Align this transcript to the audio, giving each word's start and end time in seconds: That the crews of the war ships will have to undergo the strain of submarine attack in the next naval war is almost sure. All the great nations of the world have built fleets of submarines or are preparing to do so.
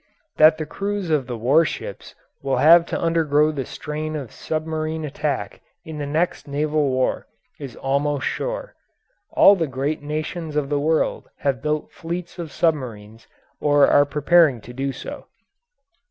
That 0.37 0.57
the 0.57 0.65
crews 0.65 1.11
of 1.11 1.27
the 1.27 1.37
war 1.37 1.63
ships 1.63 2.15
will 2.41 2.57
have 2.57 2.87
to 2.87 2.99
undergo 2.99 3.51
the 3.51 3.65
strain 3.67 4.15
of 4.15 4.31
submarine 4.31 5.05
attack 5.05 5.61
in 5.85 5.99
the 5.99 6.07
next 6.07 6.47
naval 6.47 6.89
war 6.89 7.27
is 7.59 7.75
almost 7.75 8.25
sure. 8.25 8.73
All 9.29 9.55
the 9.55 9.67
great 9.67 10.01
nations 10.01 10.55
of 10.55 10.69
the 10.69 10.79
world 10.79 11.29
have 11.41 11.61
built 11.61 11.91
fleets 11.91 12.39
of 12.39 12.51
submarines 12.51 13.27
or 13.59 13.85
are 13.89 14.05
preparing 14.07 14.59
to 14.61 14.73
do 14.73 14.91
so. 14.91 15.27